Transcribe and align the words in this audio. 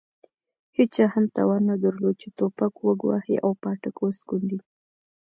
هېچا 0.77 1.05
هم 1.13 1.25
توان 1.35 1.61
نه 1.69 1.75
درلود 1.83 2.15
چې 2.21 2.27
توپک 2.37 2.73
وګواښي 2.87 3.35
او 3.45 3.51
پاټک 3.61 3.95
وسکونډي. 3.99 4.59